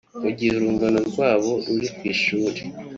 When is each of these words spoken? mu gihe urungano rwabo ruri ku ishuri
mu 0.21 0.29
gihe 0.37 0.51
urungano 0.55 0.99
rwabo 1.09 1.51
ruri 1.65 1.87
ku 1.95 2.01
ishuri 2.13 2.59